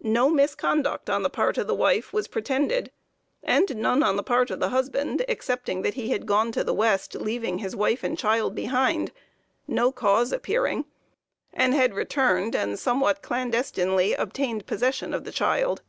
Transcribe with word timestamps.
No 0.00 0.30
misconduct 0.30 1.10
on 1.10 1.22
the 1.22 1.28
part 1.28 1.58
of 1.58 1.66
the 1.66 1.74
wife 1.74 2.10
was 2.10 2.26
pretended, 2.26 2.90
and 3.42 3.76
none 3.76 4.02
on 4.02 4.16
the 4.16 4.22
part 4.22 4.50
of 4.50 4.58
the 4.58 4.70
husband, 4.70 5.22
excepting 5.28 5.82
that 5.82 5.92
he 5.92 6.08
had 6.08 6.24
gone 6.24 6.52
to 6.52 6.64
the 6.64 6.72
west 6.72 7.16
leaving 7.16 7.58
his 7.58 7.76
wife 7.76 8.02
and 8.02 8.16
child 8.16 8.54
behind, 8.54 9.12
no 9.68 9.92
cause 9.92 10.32
appearing, 10.32 10.86
and 11.52 11.74
had 11.74 11.92
returned, 11.92 12.56
and 12.56 12.78
somewhat 12.78 13.20
clandestinely 13.20 14.14
obtained 14.14 14.64
possession 14.64 15.12
of 15.12 15.24
the 15.24 15.30
child. 15.32 15.82